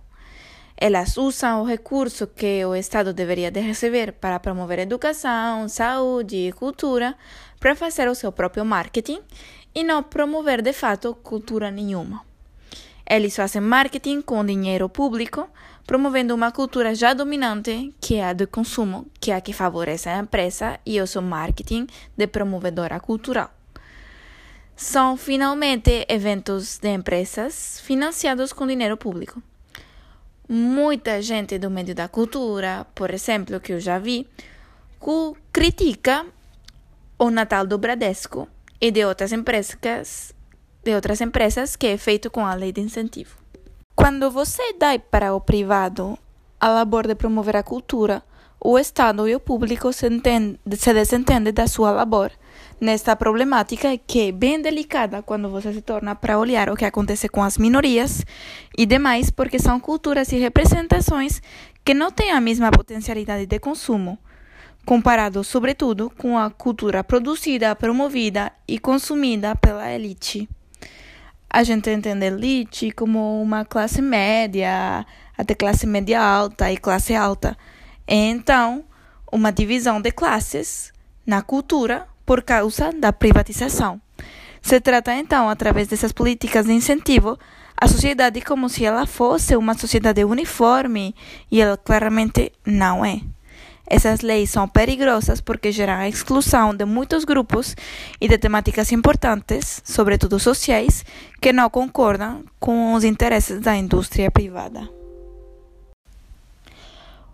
Elas 0.76 1.16
usam 1.16 1.62
o 1.62 1.66
recurso 1.66 2.26
que 2.26 2.66
o 2.66 2.74
Estado 2.74 3.14
deveria 3.14 3.52
de 3.52 3.60
receber 3.60 4.14
para 4.14 4.40
promover 4.40 4.80
educação, 4.80 5.70
saúde 5.70 6.48
e 6.48 6.52
cultura 6.52 7.16
para 7.60 7.76
fazer 7.76 8.08
o 8.08 8.16
seu 8.16 8.32
próprio 8.32 8.66
marketing 8.66 9.20
e 9.76 9.84
não 9.84 10.02
promover 10.02 10.64
de 10.64 10.74
fato 10.74 11.14
cultura 11.14 11.70
nenhuma. 11.70 12.26
Eles 13.08 13.36
fazem 13.36 13.62
marketing 13.62 14.22
com 14.22 14.44
dinheiro 14.44 14.90
público 14.90 15.48
promovendo 15.88 16.36
uma 16.36 16.52
cultura 16.52 16.94
já 16.94 17.14
dominante, 17.14 17.96
que 18.02 18.16
é 18.16 18.26
a 18.26 18.34
do 18.34 18.46
consumo, 18.46 19.08
que 19.22 19.32
é 19.32 19.36
a 19.36 19.42
que 19.42 19.54
favorece 19.54 20.10
a 20.10 20.20
empresa 20.20 20.78
e 20.86 21.00
o 21.00 21.08
seu 21.08 21.22
marketing 21.22 21.88
de 22.16 22.28
promovedora 22.28 23.00
cultural. 23.00 23.50
São 24.76 25.16
finalmente 25.16 26.06
eventos 26.10 26.78
de 26.78 26.94
empresas 26.94 27.80
financiados 27.80 28.52
com 28.52 28.68
dinheiro 28.68 28.98
público. 28.98 29.42
Muita 30.48 31.22
gente 31.22 31.58
do 31.58 31.70
meio 31.70 31.96
da 31.96 32.10
cultura, 32.10 32.86
por 32.94 33.10
exemplo, 33.12 33.60
que 33.62 33.72
eu 33.72 33.80
já 33.80 33.98
vi, 33.98 34.28
critica 35.54 36.26
o 37.18 37.32
Natal 37.32 37.66
do 37.66 37.78
Bradesco 37.78 38.48
e 38.80 38.92
de 38.92 39.06
outras 39.06 39.32
empresas, 39.32 40.36
de 40.84 40.94
outras 40.94 41.22
empresas 41.22 41.78
que 41.78 41.88
é 41.88 41.98
feito 41.98 42.30
com 42.30 42.46
a 42.46 42.54
lei 42.54 42.74
de 42.74 42.82
incentivo. 42.82 43.47
Quando 44.08 44.32
você 44.32 44.72
dá 44.80 44.98
para 44.98 45.36
o 45.36 45.42
privado 45.42 46.18
a 46.62 46.70
labor 46.70 47.06
de 47.06 47.14
promover 47.14 47.58
a 47.58 47.62
cultura, 47.62 48.24
o 48.58 48.80
Estado 48.80 49.28
e 49.28 49.36
o 49.36 49.40
público 49.40 49.92
se, 49.92 50.08
entende, 50.08 50.58
se 50.78 50.94
desentendem 50.94 51.52
da 51.52 51.68
sua 51.68 51.92
labor. 51.92 52.32
Nesta 52.80 53.18
problemática 53.18 53.98
que 53.98 54.30
é 54.30 54.32
bem 54.32 54.62
delicada 54.62 55.22
quando 55.22 55.50
você 55.50 55.74
se 55.74 55.82
torna 55.82 56.16
para 56.16 56.40
olhar 56.40 56.70
o 56.70 56.78
que 56.78 56.86
acontece 56.86 57.28
com 57.28 57.44
as 57.44 57.58
minorias 57.58 58.24
e 58.78 58.86
demais, 58.86 59.30
porque 59.30 59.60
são 59.60 59.78
culturas 59.78 60.32
e 60.32 60.38
representações 60.38 61.42
que 61.84 61.94
não 61.94 62.10
têm 62.10 62.32
a 62.32 62.40
mesma 62.40 62.72
potencialidade 62.72 63.46
de 63.46 63.60
consumo, 63.60 64.18
comparado, 64.86 65.44
sobretudo, 65.44 66.10
com 66.18 66.38
a 66.38 66.50
cultura 66.50 67.04
produzida, 67.04 67.76
promovida 67.76 68.54
e 68.66 68.80
consumida 68.80 69.54
pela 69.54 69.92
elite 69.92 70.48
a 71.58 71.64
gente 71.64 71.90
entende 71.90 72.24
elite 72.24 72.92
como 72.92 73.42
uma 73.42 73.66
classe 73.66 74.00
média, 74.00 75.04
até 75.36 75.56
classe 75.56 75.88
média 75.88 76.22
alta 76.22 76.72
e 76.72 76.78
classe 76.78 77.16
alta. 77.16 77.58
Então, 78.08 78.86
uma 79.32 79.52
divisão 79.52 80.00
de 80.00 80.12
classes 80.12 80.94
na 81.26 81.42
cultura 81.42 82.08
por 82.24 82.44
causa 82.44 82.92
da 82.94 83.12
privatização. 83.12 84.00
Se 84.62 84.80
trata 84.80 85.16
então, 85.16 85.50
através 85.50 85.88
dessas 85.88 86.12
políticas 86.12 86.68
de 86.68 86.74
incentivo, 86.74 87.40
a 87.76 87.88
sociedade 87.88 88.40
como 88.42 88.70
se 88.70 88.86
ela 88.86 89.08
fosse 89.08 89.56
uma 89.58 89.74
sociedade 89.74 90.24
uniforme 90.24 91.16
e 91.50 91.60
ela 91.60 91.76
claramente 91.76 92.52
não 92.68 93.04
é. 93.04 93.20
Essas 93.90 94.20
leis 94.20 94.50
são 94.50 94.68
perigosas 94.68 95.40
porque 95.40 95.72
geram 95.72 95.94
a 95.94 96.10
exclusão 96.10 96.76
de 96.76 96.84
muitos 96.84 97.24
grupos 97.24 97.74
e 98.20 98.28
de 98.28 98.38
temáticas 98.38 98.92
importantes, 98.92 99.82
sobretudo 99.86 100.38
sociais, 100.40 101.06
que 101.42 101.54
não 101.54 101.70
concordam 101.70 102.44
com 102.60 102.94
os 102.94 103.06
interesses 103.06 103.62
da 103.62 103.78
indústria 103.78 104.30
privada. 104.30 104.90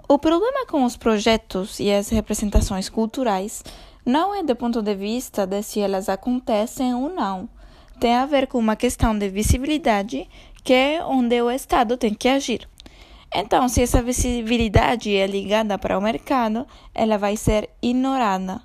O 0.07 0.19
problema 0.19 0.67
com 0.67 0.83
os 0.83 0.95
projetos 0.95 1.79
e 1.79 1.91
as 1.91 2.09
representações 2.09 2.87
culturais 2.87 3.63
não 4.05 4.35
é 4.35 4.43
do 4.43 4.55
ponto 4.55 4.79
de 4.81 4.93
vista 4.93 5.47
de 5.47 5.63
se 5.63 5.79
elas 5.79 6.07
acontecem 6.07 6.93
ou 6.93 7.09
não. 7.09 7.49
Tem 7.99 8.13
a 8.15 8.27
ver 8.27 8.45
com 8.45 8.59
uma 8.59 8.75
questão 8.75 9.17
de 9.17 9.27
visibilidade, 9.29 10.29
que 10.63 10.73
é 10.73 11.03
onde 11.03 11.41
o 11.41 11.49
Estado 11.49 11.97
tem 11.97 12.13
que 12.13 12.27
agir. 12.27 12.67
Então, 13.35 13.67
se 13.67 13.81
essa 13.81 14.01
visibilidade 14.01 15.15
é 15.15 15.25
ligada 15.25 15.77
para 15.79 15.97
o 15.97 16.01
mercado, 16.01 16.67
ela 16.93 17.17
vai 17.17 17.35
ser 17.35 17.69
ignorada 17.81 18.61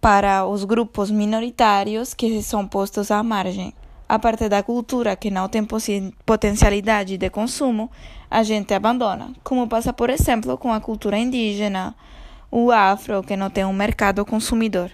para 0.00 0.46
os 0.46 0.64
grupos 0.64 1.10
minoritários 1.10 2.14
que 2.14 2.42
são 2.42 2.66
postos 2.66 3.10
à 3.10 3.22
margem. 3.22 3.74
A 4.08 4.18
parte 4.18 4.48
da 4.48 4.62
cultura 4.62 5.16
que 5.16 5.30
não 5.30 5.48
tem 5.50 5.66
potencialidade 6.24 7.18
de 7.18 7.28
consumo, 7.28 7.90
a 8.30 8.42
gente 8.42 8.72
abandona, 8.72 9.32
como 9.44 9.68
passa, 9.68 9.92
por 9.92 10.08
exemplo, 10.08 10.56
com 10.56 10.72
a 10.72 10.80
cultura 10.80 11.18
indígena, 11.18 11.94
o 12.50 12.70
afro, 12.72 13.22
que 13.22 13.36
não 13.36 13.50
tem 13.50 13.66
um 13.66 13.72
mercado 13.72 14.24
consumidor. 14.24 14.90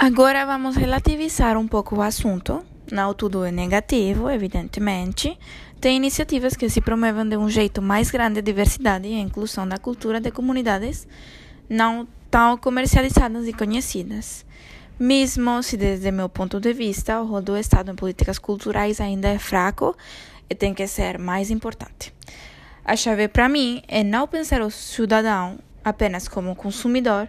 Agora 0.00 0.46
vamos 0.46 0.76
relativizar 0.76 1.56
um 1.56 1.66
pouco 1.66 1.96
o 1.96 2.02
assunto. 2.02 2.64
Não 2.88 3.12
tudo 3.12 3.44
é 3.44 3.50
negativo, 3.50 4.30
evidentemente. 4.30 5.36
Tem 5.80 5.96
iniciativas 5.96 6.54
que 6.54 6.70
se 6.70 6.80
promovem 6.80 7.28
de 7.28 7.36
um 7.36 7.50
jeito 7.50 7.82
mais 7.82 8.08
grande 8.08 8.38
a 8.38 8.42
diversidade 8.42 9.08
e 9.08 9.16
a 9.16 9.18
inclusão 9.18 9.66
da 9.66 9.76
cultura 9.76 10.20
de 10.20 10.30
comunidades 10.30 11.04
não 11.68 12.06
tão 12.30 12.56
comercializadas 12.56 13.48
e 13.48 13.52
conhecidas. 13.52 14.46
Mesmo 15.00 15.60
se, 15.64 15.76
desde 15.76 16.12
meu 16.12 16.28
ponto 16.28 16.60
de 16.60 16.72
vista, 16.72 17.20
o 17.20 17.26
rol 17.26 17.42
do 17.42 17.56
Estado 17.56 17.90
em 17.90 17.96
políticas 17.96 18.38
culturais 18.38 19.00
ainda 19.00 19.26
é 19.26 19.38
fraco 19.38 19.96
e 20.48 20.54
tem 20.54 20.74
que 20.74 20.86
ser 20.86 21.18
mais 21.18 21.50
importante. 21.50 22.14
A 22.84 22.94
chave 22.94 23.26
para 23.26 23.48
mim 23.48 23.82
é 23.88 24.04
não 24.04 24.28
pensar 24.28 24.62
o 24.62 24.70
cidadão 24.70 25.58
apenas 25.84 26.28
como 26.28 26.54
consumidor, 26.54 27.28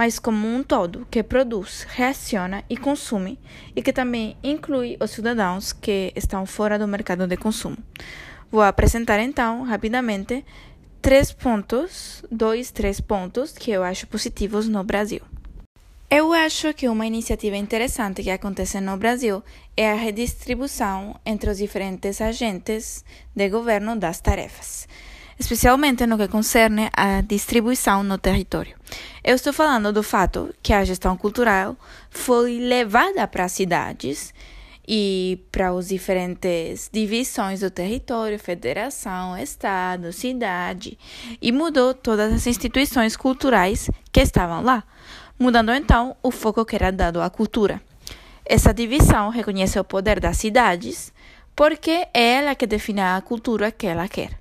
mas 0.00 0.18
como 0.18 0.48
um 0.48 0.62
todo 0.62 1.06
que 1.10 1.22
produz, 1.22 1.86
reaciona 1.86 2.64
e 2.70 2.74
consome, 2.74 3.38
e 3.76 3.82
que 3.82 3.92
também 3.92 4.34
inclui 4.42 4.96
os 4.98 5.10
cidadãos 5.10 5.74
que 5.74 6.10
estão 6.16 6.46
fora 6.46 6.78
do 6.78 6.88
mercado 6.88 7.26
de 7.26 7.36
consumo. 7.36 7.76
Vou 8.50 8.62
apresentar 8.62 9.20
então, 9.20 9.62
rapidamente, 9.62 10.42
três 11.02 11.32
pontos, 11.32 12.24
dois, 12.30 12.70
três 12.70 12.98
pontos 12.98 13.52
que 13.52 13.72
eu 13.72 13.82
acho 13.84 14.06
positivos 14.06 14.66
no 14.66 14.82
Brasil. 14.82 15.20
Eu 16.10 16.32
acho 16.32 16.72
que 16.72 16.88
uma 16.88 17.04
iniciativa 17.04 17.58
interessante 17.58 18.22
que 18.22 18.30
acontece 18.30 18.80
no 18.80 18.96
Brasil 18.96 19.42
é 19.76 19.92
a 19.92 19.96
redistribuição 20.06 21.20
entre 21.26 21.50
os 21.50 21.58
diferentes 21.58 22.22
agentes 22.22 23.04
de 23.36 23.50
governo 23.50 23.94
das 23.96 24.18
tarefas 24.18 24.88
especialmente 25.40 26.06
no 26.06 26.18
que 26.18 26.28
concerne 26.28 26.90
à 26.94 27.22
distribuição 27.22 28.02
no 28.02 28.18
território. 28.18 28.76
Eu 29.24 29.34
estou 29.34 29.52
falando 29.52 29.90
do 29.90 30.02
fato 30.02 30.54
que 30.62 30.74
a 30.74 30.84
gestão 30.84 31.16
cultural 31.16 31.76
foi 32.10 32.58
levada 32.58 33.26
para 33.26 33.46
as 33.46 33.52
cidades 33.52 34.34
e 34.86 35.40
para 35.50 35.70
as 35.70 35.88
diferentes 35.88 36.90
divisões 36.92 37.60
do 37.60 37.70
território, 37.70 38.38
federação, 38.38 39.36
estado, 39.36 40.12
cidade, 40.12 40.98
e 41.40 41.50
mudou 41.50 41.94
todas 41.94 42.32
as 42.32 42.46
instituições 42.46 43.16
culturais 43.16 43.90
que 44.12 44.20
estavam 44.20 44.62
lá. 44.62 44.84
mudando 45.38 45.72
então 45.72 46.14
o 46.22 46.30
foco 46.30 46.66
que 46.66 46.76
era 46.76 46.92
dado 46.92 47.22
à 47.22 47.30
cultura. 47.30 47.80
Essa 48.44 48.74
divisão 48.74 49.30
reconhece 49.30 49.80
o 49.80 49.84
poder 49.84 50.20
das 50.20 50.36
cidades, 50.36 51.10
porque 51.56 52.06
é 52.12 52.34
ela 52.34 52.54
que 52.54 52.66
define 52.66 53.00
a 53.00 53.22
cultura 53.22 53.72
que 53.72 53.86
ela 53.86 54.06
quer. 54.06 54.40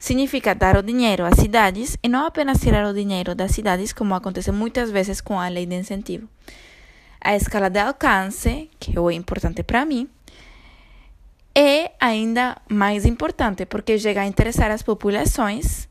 Significa 0.00 0.54
dar 0.54 0.78
o 0.78 0.82
dinheiro 0.82 1.26
às 1.26 1.38
cidades 1.38 1.98
e 2.02 2.08
não 2.08 2.24
apenas 2.24 2.58
tirar 2.58 2.86
o 2.86 2.94
dinheiro 2.94 3.34
das 3.34 3.50
cidades, 3.50 3.92
como 3.92 4.14
acontece 4.14 4.50
muitas 4.50 4.90
vezes 4.90 5.20
com 5.20 5.38
a 5.38 5.46
lei 5.46 5.66
de 5.66 5.76
incentivo. 5.76 6.26
A 7.20 7.36
escala 7.36 7.68
de 7.68 7.80
alcance, 7.80 8.70
que 8.80 8.98
é 8.98 9.12
importante 9.12 9.62
para 9.62 9.84
mim, 9.84 10.08
é 11.54 11.92
ainda 12.00 12.56
mais 12.70 13.04
importante 13.04 13.66
porque 13.66 13.98
chega 13.98 14.22
a 14.22 14.26
interessar 14.26 14.70
as 14.70 14.82
populações 14.82 15.86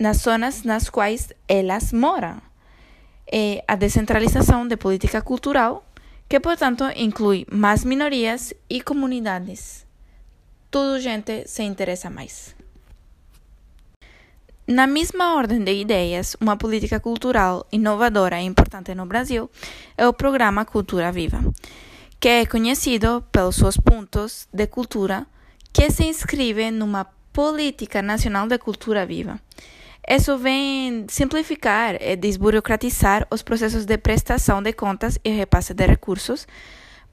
nas 0.00 0.22
zonas 0.22 0.62
nas 0.62 0.88
quais 0.88 1.30
elas 1.46 1.92
moram. 1.92 2.40
É 3.30 3.62
a 3.68 3.76
descentralização 3.76 4.66
de 4.66 4.78
política 4.78 5.20
cultural, 5.20 5.84
que, 6.26 6.40
portanto, 6.40 6.84
inclui 6.96 7.46
mais 7.52 7.84
minorias 7.84 8.54
e 8.70 8.80
comunidades. 8.80 9.86
Tudo 10.70 10.98
gente 10.98 11.46
se 11.46 11.62
interessa 11.62 12.08
mais. 12.08 12.63
Na 14.66 14.86
mesma 14.86 15.34
ordem 15.34 15.62
de 15.62 15.72
ideias, 15.72 16.34
uma 16.40 16.56
política 16.56 16.98
cultural 16.98 17.66
inovadora 17.70 18.40
e 18.40 18.46
importante 18.46 18.94
no 18.94 19.04
Brasil 19.04 19.50
é 19.94 20.08
o 20.08 20.12
programa 20.14 20.64
Cultura 20.64 21.12
Viva, 21.12 21.38
que 22.18 22.28
é 22.28 22.46
conhecido 22.46 23.22
pelos 23.30 23.56
seus 23.56 23.76
pontos 23.76 24.48
de 24.50 24.66
cultura 24.66 25.26
que 25.70 25.90
se 25.90 26.04
inscreve 26.04 26.70
numa 26.70 27.04
política 27.30 28.00
nacional 28.00 28.48
de 28.48 28.56
cultura 28.56 29.04
viva. 29.04 29.38
Isso 30.08 30.38
vem 30.38 31.04
simplificar 31.08 32.00
e 32.00 32.16
desburocratizar 32.16 33.26
os 33.30 33.42
processos 33.42 33.84
de 33.84 33.98
prestação 33.98 34.62
de 34.62 34.72
contas 34.72 35.18
e 35.22 35.28
repasse 35.28 35.74
de 35.74 35.84
recursos 35.86 36.46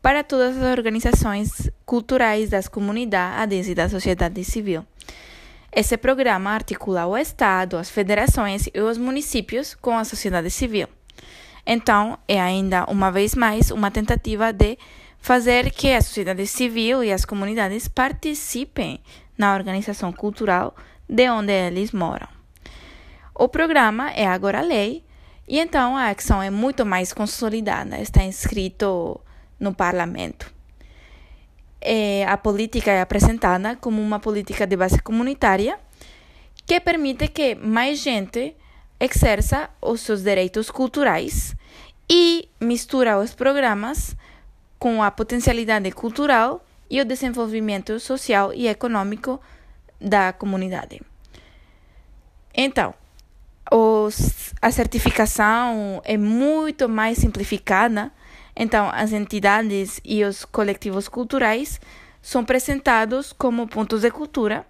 para 0.02 0.24
todas 0.24 0.56
as 0.56 0.78
organizações 0.78 1.70
culturais 1.86 2.50
das 2.50 2.70
comunidades 2.70 3.68
e 3.68 3.76
da 3.76 3.90
sociedade 3.90 4.42
civil. 4.46 4.86
Esse 5.74 5.96
programa 5.98 6.50
articula 6.50 7.06
o 7.06 7.16
Estado, 7.16 7.78
as 7.78 7.90
federações 7.90 8.68
e 8.74 8.82
os 8.82 8.98
municípios 8.98 9.74
com 9.74 9.98
a 9.98 10.04
sociedade 10.04 10.50
civil. 10.50 10.90
Então, 11.66 12.20
é 12.28 12.42
ainda 12.42 12.84
uma 12.90 13.10
vez 13.10 13.36
mais 13.36 13.72
uma 13.72 13.90
tentativa 13.90 14.52
de 14.52 14.78
fazer 15.18 15.72
que 15.72 15.94
a 15.94 16.02
sociedade 16.02 16.46
civil 16.46 17.02
e 17.02 17.14
as 17.14 17.24
comunidades 17.24 17.88
participem 17.88 19.00
na 19.38 19.56
organização 19.56 20.12
cultural 20.12 20.76
de 21.08 21.30
onde 21.30 21.54
eles 21.54 21.94
moram. 21.94 22.28
O 23.34 23.48
programa 23.48 24.12
é 24.12 24.28
agora 24.28 24.60
lei 24.60 25.06
e 25.48 25.58
então 25.58 25.96
a 25.96 26.10
ação 26.10 26.44
é 26.44 26.50
muito 26.50 26.86
mais 26.86 27.14
consolidada, 27.14 27.98
está 28.02 28.22
inscrito 28.24 29.22
no 29.58 29.74
parlamento 29.74 30.52
é, 31.82 32.26
a 32.26 32.38
política 32.38 32.92
é 32.92 33.02
apresentada 33.02 33.76
como 33.76 34.02
uma 34.02 34.20
política 34.20 34.68
de 34.68 34.78
base 34.78 35.02
comunitária 35.02 35.80
que 36.66 36.80
permite 36.80 37.28
que 37.28 37.56
mais 37.56 38.00
gente 38.00 38.56
exerça 39.00 39.70
os 39.82 40.02
seus 40.02 40.22
direitos 40.22 40.70
culturais 40.70 41.56
e 42.10 42.48
mistura 42.60 43.20
os 43.20 43.34
programas 43.34 44.16
com 44.78 45.02
a 45.02 45.10
potencialidade 45.10 45.92
cultural 45.92 46.64
e 46.90 47.02
o 47.02 47.06
desenvolvimento 47.06 48.00
social 48.00 48.54
e 48.54 48.68
econômico 48.68 49.42
da 50.00 50.34
comunidade. 50.34 51.02
Então, 52.54 52.94
os, 53.72 54.54
a 54.62 54.72
certificação 54.72 56.02
é 56.04 56.18
muito 56.18 56.90
mais 56.90 57.18
simplificada 57.18 58.12
então, 58.64 58.92
as 58.94 59.12
entidades 59.12 60.00
e 60.06 60.24
os 60.24 60.46
coletivos 60.46 61.10
culturais 61.10 61.82
são 62.22 62.42
apresentados 62.42 63.34
como 63.34 63.68
pontos 63.68 64.02
de 64.02 64.12
cultura, 64.12 64.64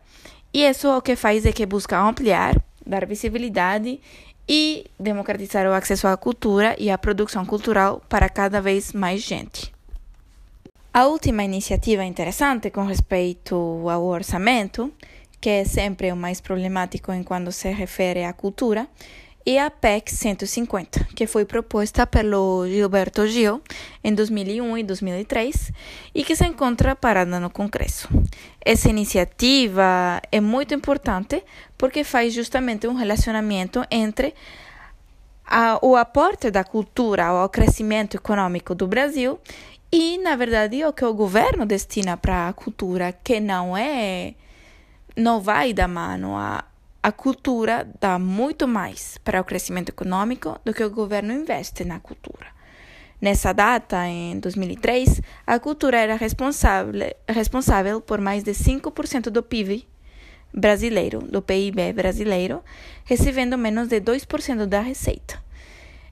e 0.53 0.63
isso 0.63 0.87
o 0.87 1.01
que 1.01 1.17
faz 1.17 1.45
é 1.45 1.51
que 1.51 1.65
busca 1.65 1.99
ampliar, 1.99 2.55
dar 2.87 3.05
visibilidade 3.05 3.99
e 4.47 4.85
democratizar 4.97 5.67
o 5.67 5.73
acesso 5.73 6.07
à 6.07 6.15
cultura 6.15 6.73
e 6.79 6.89
à 6.89 6.97
produção 6.97 7.45
cultural 7.45 8.01
para 8.07 8.29
cada 8.29 8.61
vez 8.61 8.93
mais 8.93 9.23
gente. 9.23 9.73
A 10.93 11.07
última 11.07 11.43
iniciativa 11.43 12.05
interessante 12.05 12.69
com 12.69 12.85
respeito 12.85 13.55
ao 13.89 14.05
orçamento, 14.05 14.89
que 15.41 15.49
é 15.49 15.65
sempre 15.65 16.13
o 16.13 16.15
mais 16.15 16.39
problemático 16.39 17.11
em 17.11 17.23
quando 17.23 17.51
se 17.51 17.69
refere 17.69 18.23
à 18.23 18.31
cultura, 18.31 18.87
e 19.45 19.57
a 19.57 19.69
PEC 19.69 20.11
150, 20.11 21.07
que 21.15 21.25
foi 21.25 21.45
proposta 21.45 22.05
pelo 22.05 22.67
Gilberto 22.67 23.25
Gil 23.27 23.61
em 24.03 24.13
2001 24.13 24.77
e 24.77 24.83
2003 24.83 25.71
e 26.13 26.23
que 26.23 26.35
se 26.35 26.45
encontra 26.45 26.95
parada 26.95 27.39
no 27.39 27.49
Congresso. 27.49 28.07
Essa 28.63 28.89
iniciativa 28.89 30.21
é 30.31 30.39
muito 30.39 30.73
importante 30.73 31.43
porque 31.77 32.03
faz 32.03 32.33
justamente 32.33 32.87
um 32.87 32.93
relacionamento 32.93 33.83
entre 33.89 34.33
a, 35.45 35.79
o 35.81 35.95
aporte 35.95 36.51
da 36.51 36.63
cultura 36.63 37.25
ao 37.25 37.49
crescimento 37.49 38.17
econômico 38.17 38.75
do 38.75 38.87
Brasil 38.87 39.39
e, 39.91 40.17
na 40.19 40.35
verdade, 40.35 40.85
o 40.85 40.93
que 40.93 41.03
o 41.03 41.13
governo 41.13 41.65
destina 41.65 42.15
para 42.15 42.47
a 42.47 42.53
cultura, 42.53 43.11
que 43.11 43.39
não 43.39 43.75
é 43.75 44.35
não 45.17 45.41
vai 45.41 45.73
da 45.73 45.87
mano 45.89 46.37
a 46.37 46.63
a 47.03 47.11
cultura 47.11 47.89
dá 47.99 48.19
muito 48.19 48.67
mais 48.67 49.17
para 49.23 49.41
o 49.41 49.43
crescimento 49.43 49.89
econômico 49.89 50.59
do 50.63 50.73
que 50.73 50.83
o 50.83 50.89
governo 50.89 51.33
investe 51.33 51.83
na 51.83 51.99
cultura. 51.99 52.47
Nessa 53.19 53.53
data, 53.53 54.07
em 54.07 54.39
2003, 54.39 55.21
a 55.45 55.59
cultura 55.59 55.99
era 55.99 56.15
responsável, 56.15 56.93
responsável 57.27 58.01
por 58.01 58.19
mais 58.19 58.43
de 58.43 58.51
5% 58.51 59.29
do 59.29 59.43
PIB 59.43 59.87
brasileiro, 60.53 61.19
do 61.19 61.41
PIB 61.41 61.93
brasileiro, 61.93 62.63
recebendo 63.05 63.57
menos 63.57 63.87
de 63.87 64.01
2% 64.01 64.65
da 64.65 64.81
receita. 64.81 65.41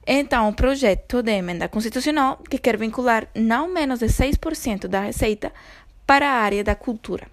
Então, 0.06 0.48
o 0.48 0.54
projeto 0.54 1.22
de 1.22 1.32
emenda 1.32 1.68
constitucional 1.68 2.38
que 2.48 2.58
quer 2.58 2.76
vincular 2.76 3.28
não 3.34 3.68
menos 3.68 4.00
de 4.00 4.06
6% 4.06 4.88
da 4.88 5.00
receita 5.00 5.52
para 6.06 6.28
a 6.28 6.40
área 6.40 6.64
da 6.64 6.74
cultura. 6.74 7.28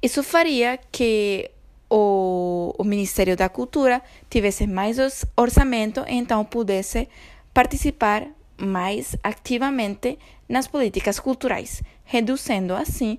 Isso 0.00 0.22
faria 0.22 0.78
que 0.90 1.50
o, 1.94 2.74
o 2.78 2.84
Ministério 2.84 3.36
da 3.36 3.50
Cultura 3.50 4.00
tivesse 4.30 4.66
mais 4.66 4.96
orçamento 5.36 6.02
então 6.08 6.42
pudesse 6.42 7.06
participar 7.52 8.26
mais 8.56 9.14
ativamente 9.22 10.18
nas 10.48 10.66
políticas 10.66 11.20
culturais, 11.20 11.82
reduzindo 12.02 12.74
assim 12.74 13.18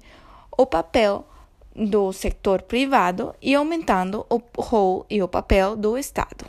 o 0.58 0.66
papel 0.66 1.24
do 1.76 2.12
setor 2.12 2.64
privado 2.64 3.36
e 3.40 3.54
aumentando 3.54 4.26
o 4.28 4.42
rol 4.58 5.06
e 5.08 5.22
o 5.22 5.28
papel 5.28 5.76
do 5.76 5.96
Estado. 5.96 6.46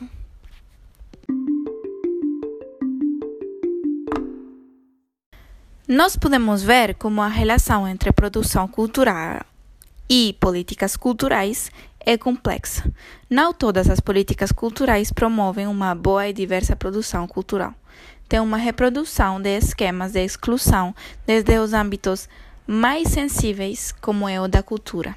Nós 5.87 6.17
podemos 6.17 6.63
ver 6.63 6.95
como 6.95 7.21
a 7.21 7.27
relação 7.27 7.87
entre 7.87 8.11
produção 8.11 8.67
cultural 8.67 9.45
e 10.09 10.35
políticas 10.39 10.95
culturais 10.95 11.71
é 12.05 12.17
complexa. 12.17 12.89
Não 13.29 13.51
todas 13.51 13.89
as 13.89 13.99
políticas 13.99 14.51
culturais 14.51 15.11
promovem 15.11 15.65
uma 15.65 15.95
boa 15.95 16.27
e 16.27 16.33
diversa 16.33 16.75
produção 16.75 17.27
cultural. 17.27 17.73
Tem 18.29 18.39
uma 18.39 18.57
reprodução 18.57 19.41
de 19.41 19.57
esquemas 19.57 20.11
de 20.11 20.23
exclusão 20.23 20.95
desde 21.25 21.57
os 21.57 21.73
âmbitos 21.73 22.29
mais 22.67 23.09
sensíveis, 23.09 23.91
como 23.91 24.29
é 24.29 24.39
o 24.39 24.47
da 24.47 24.61
cultura. 24.61 25.15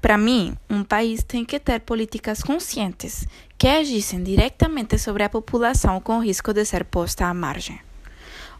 Para 0.00 0.18
mim, 0.18 0.56
um 0.68 0.82
país 0.82 1.22
tem 1.22 1.44
que 1.44 1.60
ter 1.60 1.80
políticas 1.80 2.42
conscientes 2.42 3.26
que 3.56 3.68
agissem 3.68 4.22
diretamente 4.22 4.98
sobre 4.98 5.22
a 5.22 5.28
população 5.28 6.00
com 6.00 6.20
risco 6.20 6.52
de 6.52 6.64
ser 6.64 6.84
posta 6.84 7.26
à 7.26 7.34
margem. 7.34 7.78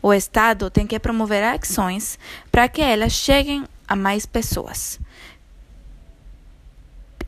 O 0.01 0.12
Estado 0.12 0.70
tem 0.70 0.87
que 0.87 0.98
promover 0.98 1.42
ações 1.42 2.18
para 2.51 2.68
que 2.68 2.81
elas 2.81 3.12
cheguem 3.12 3.64
a 3.87 3.96
mais 3.96 4.27
pessoas 4.27 5.01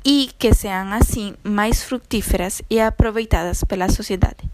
e 0.04 0.30
que 0.38 0.52
sejam 0.52 0.92
assim 0.92 1.34
mais 1.42 1.82
frutíferas 1.82 2.62
e 2.68 2.80
aproveitadas 2.80 3.64
pela 3.64 3.88
sociedade. 3.88 4.48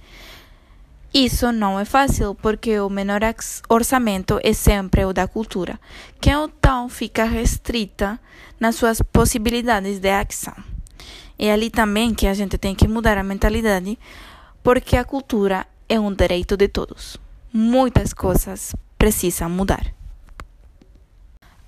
Isso 1.13 1.51
não 1.51 1.79
é 1.79 1.85
fácil 1.85 2.37
porque 2.37 2.79
o 2.79 2.89
menor 2.89 3.21
orçamento 3.69 4.39
é 4.45 4.53
sempre 4.53 5.05
o 5.05 5.13
da 5.13 5.27
cultura, 5.27 5.79
que 6.21 6.31
então 6.31 6.89
fica 6.89 7.25
restrita 7.25 8.21
nas 8.61 8.77
suas 8.77 9.03
possibilidades 9.03 9.99
de 9.99 10.09
ação. 10.09 10.55
É 11.37 11.51
ali 11.51 11.69
também 11.69 12.15
que 12.15 12.29
a 12.29 12.35
gente 12.35 12.57
tem 12.59 12.77
que 12.77 12.87
mudar 12.87 13.19
a 13.19 13.25
mentalidade, 13.25 13.99
porque 14.63 14.97
a 14.97 15.05
cultura 15.05 15.67
é 15.89 15.99
um 15.99 16.15
direito 16.15 16.57
de 16.57 16.69
todos. 16.69 17.17
Muitas 17.53 18.13
coisas 18.13 18.77
precisam 18.97 19.51
mudar. 19.51 20.00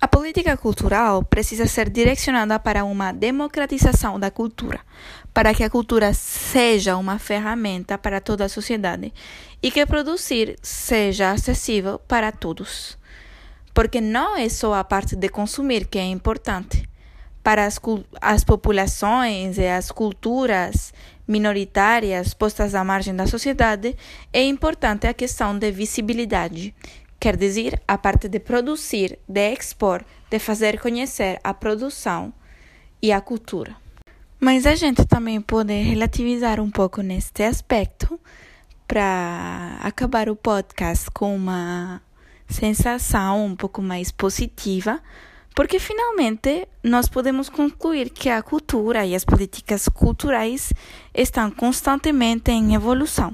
A 0.03 0.07
política 0.09 0.57
cultural 0.57 1.23
precisa 1.23 1.65
ser 1.65 1.89
direcionada 1.89 2.59
para 2.59 2.83
uma 2.83 3.13
democratização 3.13 4.19
da 4.19 4.29
cultura, 4.29 4.81
para 5.33 5.53
que 5.53 5.63
a 5.63 5.69
cultura 5.69 6.13
seja 6.13 6.97
uma 6.97 7.17
ferramenta 7.17 7.97
para 7.97 8.19
toda 8.19 8.43
a 8.43 8.49
sociedade 8.49 9.13
e 9.61 9.71
que 9.71 9.85
produzir 9.85 10.57
seja 10.61 11.31
acessível 11.31 11.99
para 11.99 12.33
todos. 12.33 12.97
Porque 13.73 14.01
não 14.01 14.35
é 14.35 14.49
só 14.49 14.73
a 14.73 14.83
parte 14.83 15.15
de 15.15 15.29
consumir 15.29 15.87
que 15.87 15.97
é 15.97 16.05
importante. 16.05 16.83
Para 17.41 17.65
as, 17.65 17.79
as 18.19 18.43
populações 18.43 19.57
e 19.57 19.67
as 19.67 19.89
culturas 19.89 20.93
minoritárias 21.25 22.33
postas 22.33 22.75
à 22.75 22.83
margem 22.83 23.15
da 23.15 23.25
sociedade, 23.25 23.95
é 24.33 24.43
importante 24.43 25.07
a 25.07 25.13
questão 25.13 25.57
de 25.57 25.71
visibilidade 25.71 26.75
quer 27.23 27.37
dizer 27.37 27.81
a 27.87 27.97
parte 27.97 28.27
de 28.27 28.37
produzir, 28.37 29.17
de 29.25 29.53
expor, 29.53 30.03
de 30.29 30.39
fazer 30.39 30.77
conhecer 30.77 31.39
a 31.41 31.53
produção 31.53 32.33
e 33.01 33.13
a 33.13 33.21
cultura. 33.21 33.77
Mas 34.41 34.65
a 34.65 34.75
gente 34.75 35.05
também 35.05 35.39
pode 35.39 35.71
relativizar 35.71 36.59
um 36.59 36.69
pouco 36.69 37.01
neste 37.01 37.43
aspecto 37.43 38.19
para 38.85 39.77
acabar 39.81 40.27
o 40.27 40.35
podcast 40.35 41.09
com 41.11 41.33
uma 41.33 42.01
sensação 42.49 43.45
um 43.45 43.55
pouco 43.55 43.81
mais 43.81 44.11
positiva, 44.11 44.99
porque 45.55 45.79
finalmente 45.79 46.67
nós 46.83 47.07
podemos 47.07 47.47
concluir 47.47 48.09
que 48.09 48.27
a 48.27 48.43
cultura 48.43 49.05
e 49.05 49.15
as 49.15 49.23
políticas 49.23 49.87
culturais 49.87 50.73
estão 51.13 51.49
constantemente 51.49 52.51
em 52.51 52.75
evolução. 52.75 53.33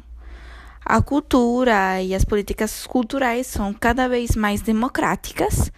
A 0.91 1.03
cultura 1.03 2.01
e 2.01 2.15
as 2.15 2.25
políticas 2.25 2.87
culturais 2.87 3.45
são 3.45 3.71
cada 3.71 4.09
vez 4.09 4.35
mais 4.35 4.59
democráticas. 4.59 5.71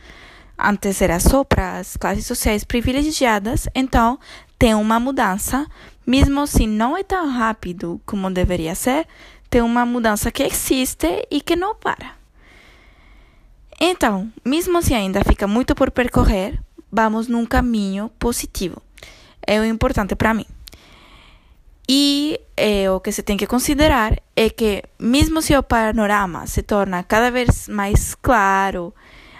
Antes 0.58 1.02
era 1.02 1.20
só 1.20 1.44
para 1.44 1.80
as 1.80 1.98
classes 1.98 2.26
sociais 2.26 2.64
privilegiadas, 2.64 3.68
então 3.76 4.18
tem 4.58 4.74
uma 4.74 5.02
mudança, 5.02 5.68
mesmo 6.08 6.48
se 6.48 6.66
não 6.66 6.96
é 6.96 7.04
tão 7.04 7.30
rápido 7.30 8.00
como 8.06 8.32
deveria 8.32 8.74
ser, 8.74 9.06
tem 9.50 9.62
uma 9.62 9.86
mudança 9.86 10.32
que 10.32 10.44
existe 10.44 11.28
e 11.30 11.42
que 11.42 11.58
não 11.58 11.76
para. 11.76 12.16
Então, 13.82 14.32
mesmo 14.46 14.82
se 14.82 14.94
ainda 14.94 15.26
fica 15.26 15.46
muito 15.46 15.76
por 15.76 15.92
percorrer, 15.92 16.58
vamos 16.90 17.28
num 17.28 17.46
caminho 17.46 18.10
positivo. 18.18 18.82
É 19.46 19.60
o 19.60 19.66
importante 19.66 20.16
para 20.16 20.34
mim. 20.34 20.46
E 21.88 22.40
eh, 22.56 22.90
o 22.90 23.00
que 23.00 23.12
se 23.12 23.24
tem 23.24 23.36
que 23.36 23.48
considerar 23.48 24.18
é 24.36 24.50
que, 24.50 24.84
mesmo 25.00 25.42
se 25.42 25.56
o 25.56 25.64
panorama 25.64 26.48
se 26.48 26.62
torna 26.62 27.04
cada 27.04 27.30
vez 27.30 27.68
mais 27.68 28.16
claro, 28.16 28.94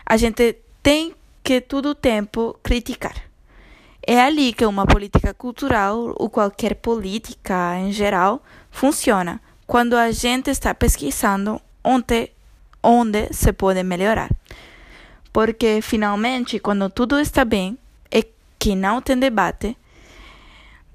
a 0.06 0.18
gente 0.18 0.58
tem 0.84 1.14
que 1.44 1.62
todo 1.62 1.90
o 1.90 1.96
tempo 1.96 2.60
criticar. 2.62 3.16
É 4.06 4.20
ali 4.20 4.52
que 4.52 4.66
uma 4.66 4.86
política 4.86 5.34
cultural, 5.34 6.14
ou 6.18 6.30
qualquer 6.30 6.76
política 6.76 7.78
em 7.78 7.92
geral, 7.92 8.44
funciona, 8.72 9.40
quando 9.68 9.96
a 9.96 10.12
gente 10.12 10.50
está 10.50 10.74
pesquisando 10.74 11.62
onde, 11.84 12.32
onde 12.84 13.32
se 13.32 13.54
pode 13.54 13.84
melhorar. 13.84 14.30
Porque, 15.32 15.80
finalmente, 15.82 16.60
quando 16.60 16.90
tudo 16.90 17.20
está 17.20 17.46
bem 17.46 17.78
e 18.12 18.26
que 18.60 18.76
não 18.76 19.02
tem 19.02 19.18
debate, 19.18 19.78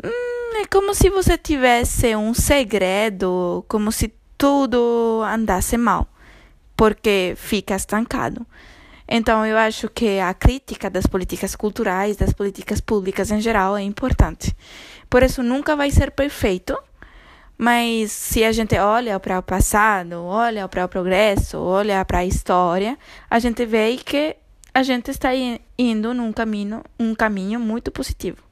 Hum, 0.04 0.35
é 0.62 0.66
como 0.66 0.94
se 0.94 1.10
você 1.10 1.36
tivesse 1.36 2.16
um 2.16 2.32
segredo, 2.32 3.64
como 3.68 3.92
se 3.92 4.12
tudo 4.38 5.22
andasse 5.24 5.76
mal, 5.76 6.08
porque 6.76 7.34
fica 7.36 7.74
estancado. 7.74 8.46
Então, 9.08 9.46
eu 9.46 9.56
acho 9.56 9.88
que 9.88 10.18
a 10.18 10.34
crítica 10.34 10.90
das 10.90 11.06
políticas 11.06 11.54
culturais, 11.54 12.16
das 12.16 12.32
políticas 12.32 12.80
públicas 12.80 13.30
em 13.30 13.40
geral, 13.40 13.76
é 13.76 13.82
importante. 13.82 14.54
Por 15.08 15.22
isso, 15.22 15.42
nunca 15.42 15.76
vai 15.76 15.90
ser 15.90 16.10
perfeito, 16.10 16.76
mas 17.56 18.10
se 18.10 18.42
a 18.44 18.50
gente 18.50 18.76
olha 18.76 19.20
para 19.20 19.38
o 19.38 19.42
passado, 19.42 20.24
olha 20.24 20.66
para 20.68 20.84
o 20.84 20.88
progresso, 20.88 21.58
olha 21.58 22.04
para 22.04 22.18
a 22.18 22.24
história, 22.24 22.98
a 23.30 23.38
gente 23.38 23.64
vê 23.64 23.96
que 23.96 24.36
a 24.74 24.82
gente 24.82 25.10
está 25.10 25.30
indo 25.78 26.12
num 26.12 26.32
caminho, 26.32 26.82
um 26.98 27.14
caminho 27.14 27.60
muito 27.60 27.90
positivo. 27.90 28.45